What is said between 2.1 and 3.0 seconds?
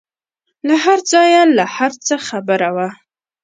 خبره وه.